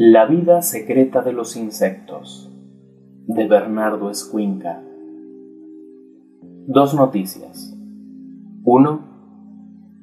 [0.00, 2.48] La vida secreta de los insectos
[3.26, 4.80] de Bernardo Escuinca.
[6.68, 7.76] Dos noticias.
[8.62, 9.00] Uno,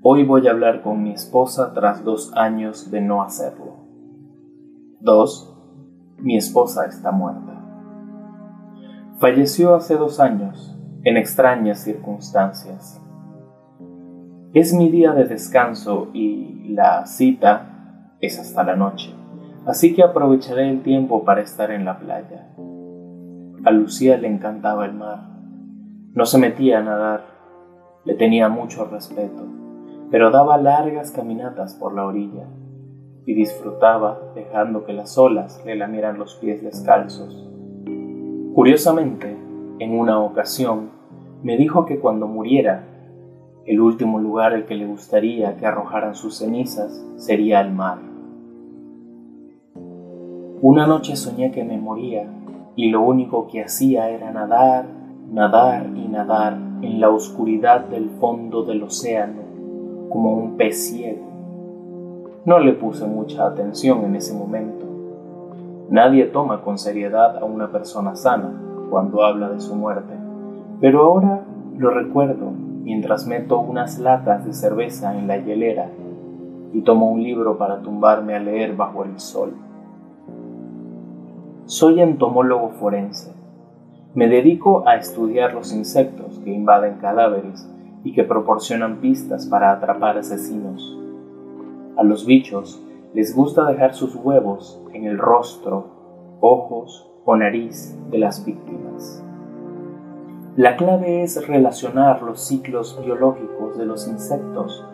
[0.01, 3.85] hoy voy a hablar con mi esposa tras dos años de no hacerlo.
[4.99, 5.55] Dos,
[6.17, 7.53] mi esposa está muerta.
[9.19, 13.01] Falleció hace dos años, en extrañas circunstancias.
[14.53, 19.15] Es mi día de descanso y la cita es hasta la noche
[19.65, 22.47] así que aprovecharé el tiempo para estar en la playa.
[23.63, 25.19] A Lucía le encantaba el mar.
[26.13, 27.25] No se metía a nadar,
[28.05, 29.43] le tenía mucho respeto,
[30.11, 32.45] pero daba largas caminatas por la orilla
[33.25, 37.49] y disfrutaba dejando que las olas le lamieran los pies descalzos.
[38.53, 39.35] Curiosamente,
[39.79, 40.91] en una ocasión,
[41.43, 42.85] me dijo que cuando muriera,
[43.65, 47.97] el último lugar al que le gustaría que arrojaran sus cenizas sería el mar.
[50.61, 52.27] Una noche soñé que me moría
[52.77, 54.85] y lo único que hacía era nadar,
[55.29, 59.41] nadar y nadar en la oscuridad del fondo del océano
[60.09, 61.25] como un pez ciego.
[62.45, 64.85] No le puse mucha atención en ese momento.
[65.89, 70.13] Nadie toma con seriedad a una persona sana cuando habla de su muerte,
[70.79, 71.41] pero ahora
[71.77, 75.89] lo recuerdo mientras meto unas latas de cerveza en la hielera
[76.71, 79.53] y tomo un libro para tumbarme a leer bajo el sol.
[81.67, 83.33] Soy entomólogo forense.
[84.13, 87.67] Me dedico a estudiar los insectos que invaden cadáveres
[88.03, 90.95] y que proporcionan pistas para atrapar asesinos.
[91.97, 92.79] A los bichos
[93.15, 95.87] les gusta dejar sus huevos en el rostro,
[96.39, 99.23] ojos o nariz de las víctimas.
[100.55, 104.85] La clave es relacionar los ciclos biológicos de los insectos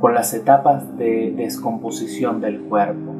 [0.00, 3.19] con las etapas de descomposición del cuerpo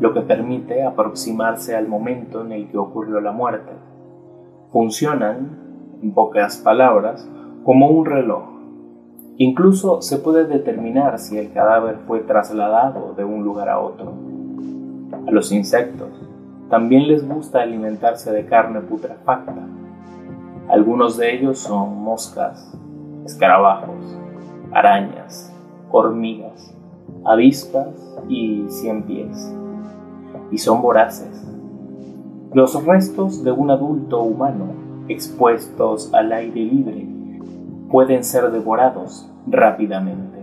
[0.00, 3.72] lo que permite aproximarse al momento en el que ocurrió la muerte.
[4.70, 7.28] Funcionan, en pocas palabras,
[7.64, 8.42] como un reloj.
[9.36, 14.12] Incluso se puede determinar si el cadáver fue trasladado de un lugar a otro.
[15.26, 16.10] A los insectos
[16.68, 19.62] también les gusta alimentarse de carne putrefacta.
[20.68, 22.76] Algunos de ellos son moscas,
[23.24, 24.18] escarabajos,
[24.72, 25.54] arañas,
[25.90, 26.74] hormigas,
[27.24, 29.54] avispas y cien pies
[30.52, 31.44] y son voraces.
[32.52, 34.66] Los restos de un adulto humano
[35.08, 37.08] expuestos al aire libre
[37.90, 40.38] pueden ser devorados rápidamente.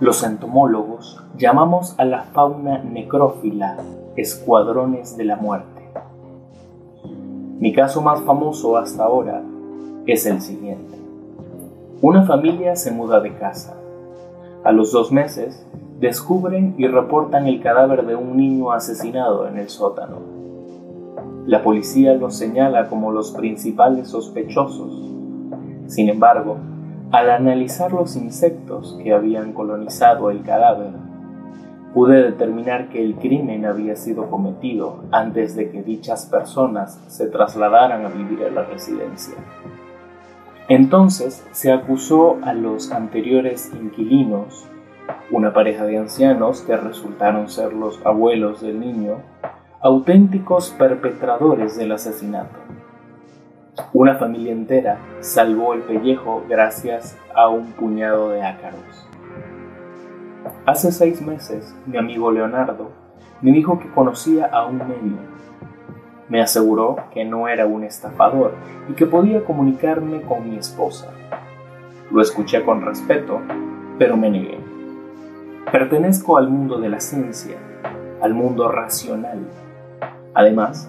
[0.00, 3.76] Los entomólogos llamamos a la fauna necrófila
[4.16, 5.88] escuadrones de la muerte.
[7.60, 9.42] Mi caso más famoso hasta ahora
[10.06, 10.98] es el siguiente.
[12.02, 13.76] Una familia se muda de casa.
[14.64, 15.64] A los dos meses
[16.00, 20.18] descubren y reportan el cadáver de un niño asesinado en el sótano.
[21.46, 25.12] La policía los señala como los principales sospechosos.
[25.86, 26.56] Sin embargo,
[27.12, 30.92] al analizar los insectos que habían colonizado el cadáver,
[31.92, 38.04] pude determinar que el crimen había sido cometido antes de que dichas personas se trasladaran
[38.04, 39.36] a vivir a la residencia.
[40.68, 44.66] Entonces se acusó a los anteriores inquilinos
[45.30, 49.16] una pareja de ancianos que resultaron ser los abuelos del niño,
[49.80, 52.58] auténticos perpetradores del asesinato.
[53.92, 59.08] Una familia entera salvó el pellejo gracias a un puñado de ácaros.
[60.66, 62.92] Hace seis meses, mi amigo Leonardo
[63.40, 65.18] me dijo que conocía a un medio.
[66.28, 68.54] Me aseguró que no era un estafador
[68.88, 71.10] y que podía comunicarme con mi esposa.
[72.10, 73.40] Lo escuché con respeto,
[73.98, 74.73] pero me negué.
[75.74, 77.56] Pertenezco al mundo de la ciencia,
[78.22, 79.40] al mundo racional.
[80.32, 80.88] Además,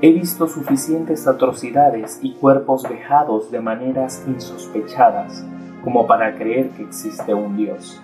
[0.00, 5.44] he visto suficientes atrocidades y cuerpos vejados de maneras insospechadas
[5.82, 8.00] como para creer que existe un Dios,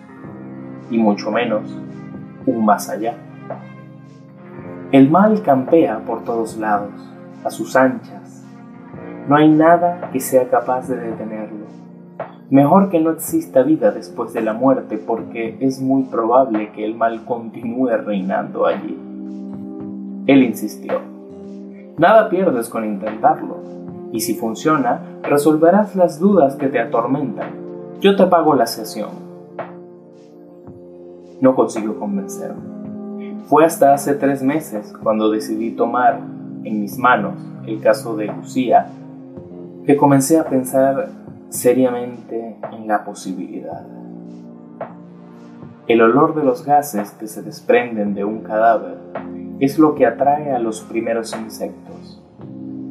[0.91, 1.79] y mucho menos
[2.47, 3.15] un más allá.
[4.91, 6.95] El mal campea por todos lados,
[7.45, 8.45] a sus anchas.
[9.29, 11.38] No hay nada que sea capaz de detenerlo.
[12.51, 16.95] Mejor que no exista vida después de la muerte porque es muy probable que el
[16.95, 18.99] mal continúe reinando allí.
[20.27, 20.95] Él insistió.
[21.99, 23.57] Nada pierdes con intentarlo,
[24.13, 27.51] y si funciona, resolverás las dudas que te atormentan.
[28.01, 29.11] Yo te pago la sesión.
[31.43, 32.63] No consiguió convencerme.
[33.47, 36.21] Fue hasta hace tres meses cuando decidí tomar
[36.65, 37.35] en mis manos
[37.67, 38.87] el caso de Lucía
[39.85, 41.11] que comencé a pensar
[41.49, 43.87] seriamente en la posibilidad.
[45.87, 48.99] El olor de los gases que se desprenden de un cadáver
[49.59, 52.23] es lo que atrae a los primeros insectos.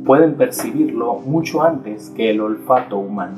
[0.06, 3.38] Pueden percibirlo mucho antes que el olfato humano.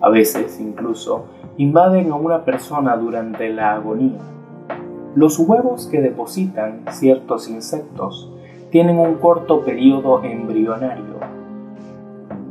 [0.00, 4.20] A veces, incluso, invaden a una persona durante la agonía.
[5.16, 8.30] Los huevos que depositan ciertos insectos
[8.70, 11.37] tienen un corto periodo embrionario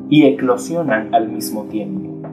[0.09, 2.27] y eclosionan al mismo tiempo,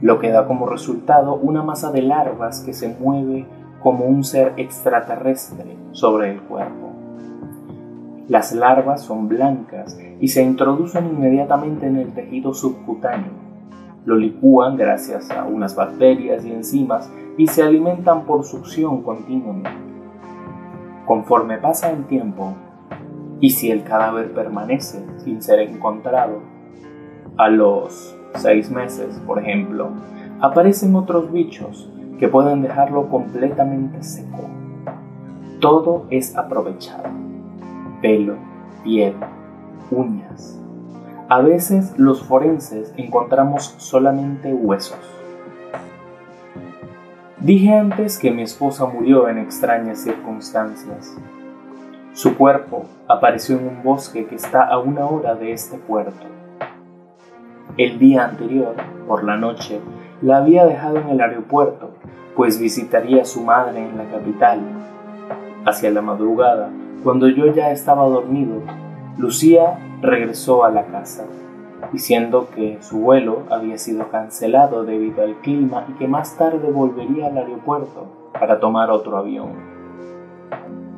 [0.00, 3.46] lo que da como resultado una masa de larvas que se mueve
[3.82, 6.90] como un ser extraterrestre sobre el cuerpo.
[8.28, 13.32] Las larvas son blancas y se introducen inmediatamente en el tejido subcutáneo.
[14.04, 19.70] Lo licúan gracias a unas bacterias y enzimas y se alimentan por succión continuamente.
[21.06, 22.54] Conforme pasa el tiempo,
[23.40, 26.40] y si el cadáver permanece sin ser encontrado,
[27.40, 29.88] a los seis meses, por ejemplo,
[30.42, 34.50] aparecen otros bichos que pueden dejarlo completamente seco.
[35.58, 37.04] Todo es aprovechado.
[38.02, 38.34] Pelo,
[38.84, 39.14] piel,
[39.90, 40.60] uñas.
[41.30, 44.98] A veces los forenses encontramos solamente huesos.
[47.38, 51.16] Dije antes que mi esposa murió en extrañas circunstancias.
[52.12, 56.39] Su cuerpo apareció en un bosque que está a una hora de este puerto.
[57.80, 58.74] El día anterior,
[59.08, 59.80] por la noche,
[60.20, 61.92] la había dejado en el aeropuerto,
[62.36, 64.60] pues visitaría a su madre en la capital.
[65.64, 66.68] Hacia la madrugada,
[67.02, 68.56] cuando yo ya estaba dormido,
[69.16, 71.24] Lucía regresó a la casa,
[71.90, 77.28] diciendo que su vuelo había sido cancelado debido al clima y que más tarde volvería
[77.28, 79.52] al aeropuerto para tomar otro avión.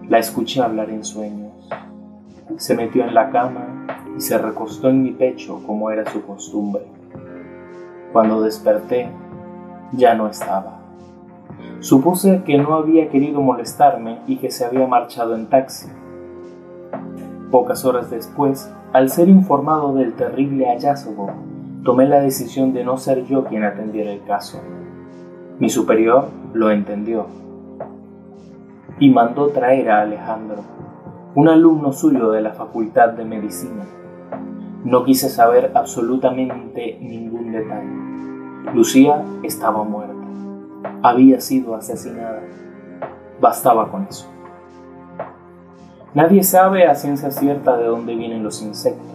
[0.09, 1.53] La escuché hablar en sueños.
[2.57, 3.72] Se metió en la cama
[4.17, 6.83] y se recostó en mi pecho como era su costumbre.
[8.13, 9.09] Cuando desperté,
[9.93, 10.81] ya no estaba.
[11.81, 15.89] Supuse que no había querido molestarme y que se había marchado en taxi.
[17.51, 21.31] Pocas horas después, al ser informado del terrible hallazgo,
[21.85, 24.61] tomé la decisión de no ser yo quien atendiera el caso.
[25.59, 27.27] Mi superior lo entendió
[28.99, 30.63] y mandó traer a Alejandro,
[31.35, 33.85] un alumno suyo de la Facultad de Medicina.
[34.85, 38.75] No quise saber absolutamente ningún detalle.
[38.75, 40.15] Lucía estaba muerta.
[41.03, 42.43] Había sido asesinada.
[43.41, 44.29] Bastaba con eso.
[46.15, 49.13] Nadie sabe a ciencia cierta de dónde vienen los insectos.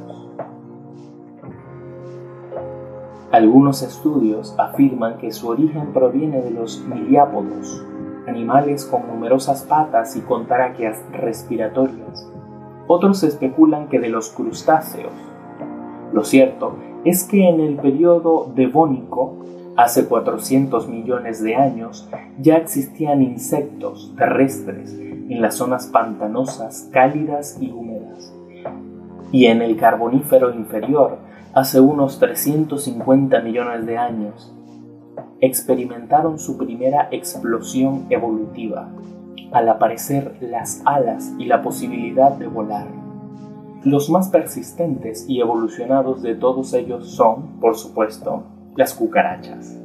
[3.31, 7.85] Algunos estudios afirman que su origen proviene de los miliápodos,
[8.25, 12.31] animales con numerosas patas y con tráqueas respiratorias.
[12.87, 15.11] Otros especulan que de los crustáceos,
[16.13, 16.75] lo cierto
[17.05, 19.35] es que en el periodo devónico,
[19.75, 22.09] hace 400 millones de años,
[22.39, 28.33] ya existían insectos terrestres en las zonas pantanosas, cálidas y húmedas.
[29.31, 31.17] Y en el Carbonífero inferior,
[31.53, 34.53] hace unos 350 millones de años,
[35.41, 38.89] experimentaron su primera explosión evolutiva,
[39.51, 43.06] al aparecer las alas y la posibilidad de volar.
[43.87, 48.43] Los más persistentes y evolucionados de todos ellos son, por supuesto,
[48.75, 49.79] las cucarachas.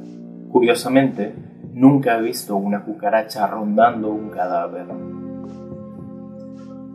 [0.51, 1.33] Curiosamente,
[1.71, 4.87] nunca he visto una cucaracha rondando un cadáver.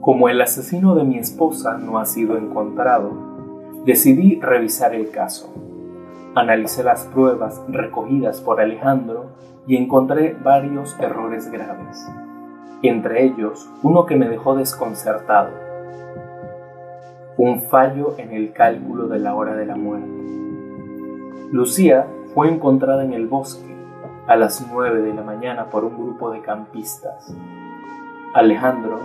[0.02, 3.10] Como el asesino de mi esposa no ha sido encontrado,
[3.86, 5.50] decidí revisar el caso.
[6.34, 9.30] Analicé las pruebas recogidas por Alejandro
[9.66, 12.06] y encontré varios errores graves,
[12.82, 15.68] entre ellos uno que me dejó desconcertado
[17.38, 20.08] un fallo en el cálculo de la hora de la muerte.
[21.52, 23.76] Lucía fue encontrada en el bosque
[24.26, 27.32] a las 9 de la mañana por un grupo de campistas.
[28.34, 28.98] Alejandro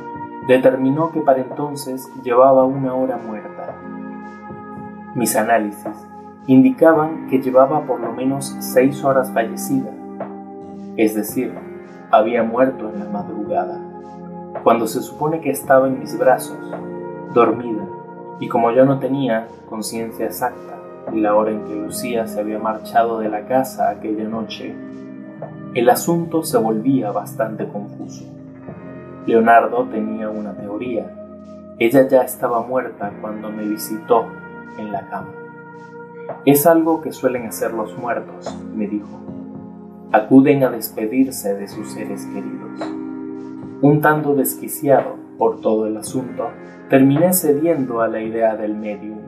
[0.48, 3.76] determinó que para entonces llevaba una hora muerta.
[5.14, 5.96] Mis análisis
[6.48, 9.92] indicaban que llevaba por lo menos seis horas fallecida,
[10.98, 11.54] es decir,
[12.10, 13.80] había muerto en la madrugada,
[14.64, 16.58] cuando se supone que estaba en mis brazos,
[17.34, 17.88] dormida,
[18.40, 20.80] y como yo no tenía conciencia exacta
[21.12, 24.76] de la hora en que Lucía se había marchado de la casa aquella noche,
[25.74, 28.26] el asunto se volvía bastante confuso.
[29.26, 31.12] Leonardo tenía una teoría.
[31.80, 34.26] Ella ya estaba muerta cuando me visitó
[34.78, 35.30] en la cama.
[36.46, 39.20] Es algo que suelen hacer los muertos, me dijo.
[40.12, 42.80] Acuden a despedirse de sus seres queridos.
[43.82, 46.50] Un tanto desquiciado por todo el asunto,
[46.90, 49.20] terminé cediendo a la idea del medium.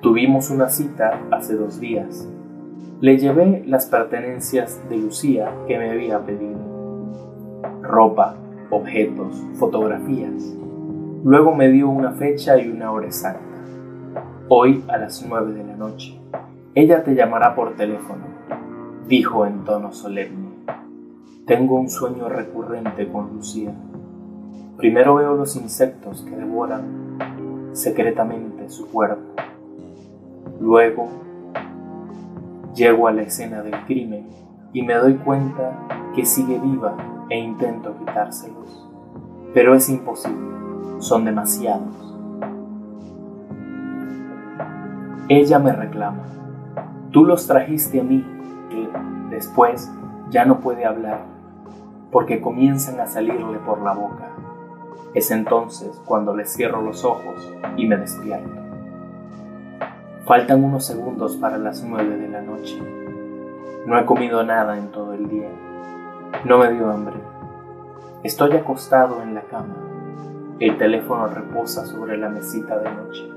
[0.00, 2.28] Tuvimos una cita hace dos días.
[3.00, 6.58] Le llevé las pertenencias de Lucía que me había pedido.
[7.82, 8.36] Ropa,
[8.70, 10.56] objetos, fotografías.
[11.24, 13.40] Luego me dio una fecha y una hora exacta.
[14.48, 16.20] Hoy a las nueve de la noche.
[16.74, 18.24] Ella te llamará por teléfono,
[19.08, 20.50] dijo en tono solemne.
[21.46, 23.72] Tengo un sueño recurrente con Lucía.
[24.76, 27.18] Primero veo los insectos que devoran
[27.72, 29.22] secretamente su cuerpo.
[30.60, 31.08] Luego
[32.74, 34.26] llego a la escena del crimen
[34.72, 35.78] y me doy cuenta
[36.14, 36.96] que sigue viva
[37.30, 38.88] e intento quitárselos.
[39.54, 40.48] Pero es imposible,
[40.98, 41.94] son demasiados.
[45.28, 46.24] Ella me reclama.
[47.12, 48.24] Tú los trajiste a mí,
[48.68, 48.88] que
[49.30, 49.90] después
[50.30, 51.22] ya no puede hablar,
[52.10, 54.33] porque comienzan a salirle por la boca.
[55.14, 58.50] Es entonces cuando le cierro los ojos y me despierto.
[60.26, 62.82] Faltan unos segundos para las nueve de la noche.
[63.86, 65.48] No he comido nada en todo el día.
[66.44, 67.14] No me dio hambre.
[68.24, 69.76] Estoy acostado en la cama.
[70.58, 73.28] El teléfono reposa sobre la mesita de noche.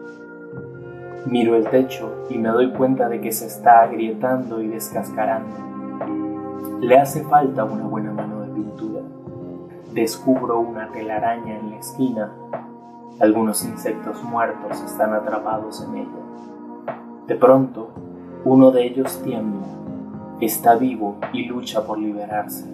[1.26, 6.80] Miro el techo y me doy cuenta de que se está agrietando y descascarando.
[6.80, 9.02] Le hace falta una buena mano de pintura.
[9.98, 12.32] Descubro una telaraña en la esquina.
[13.20, 16.94] Algunos insectos muertos están atrapados en ella.
[17.26, 17.90] De pronto,
[18.46, 19.66] uno de ellos tiembla,
[20.40, 22.72] está vivo y lucha por liberarse.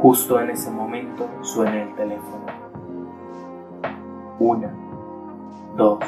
[0.00, 2.46] Justo en ese momento suena el teléfono.
[4.38, 4.72] Una,
[5.76, 5.98] dos,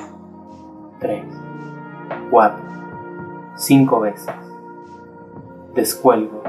[1.00, 1.25] tres,
[2.31, 2.64] cuatro,
[3.57, 4.33] cinco veces.
[5.75, 6.45] Descuelgo.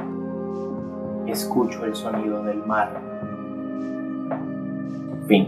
[1.26, 3.10] Escucho el sonido del mar.
[5.30, 5.48] Fin.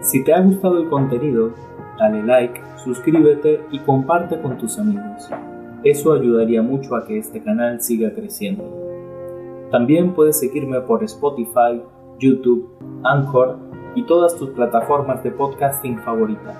[0.00, 1.52] Si te ha gustado el contenido,
[2.00, 5.30] dale like, suscríbete y comparte con tus amigos.
[5.84, 8.64] Eso ayudaría mucho a que este canal siga creciendo.
[9.70, 11.80] También puedes seguirme por Spotify,
[12.18, 12.68] YouTube,
[13.04, 13.56] Anchor
[13.94, 16.56] y todas tus plataformas de podcasting favoritas.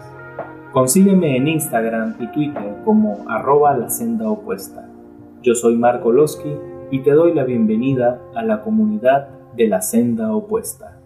[0.73, 4.89] Consígueme en Instagram y Twitter como arroba la senda opuesta.
[5.43, 6.57] Yo soy Marco Losky
[6.93, 11.02] y te doy la bienvenida a la comunidad de la senda opuesta.